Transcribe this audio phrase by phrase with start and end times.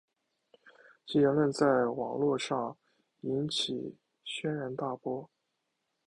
[1.05, 2.75] 其言论在网路上
[3.19, 5.29] 引起轩然大波。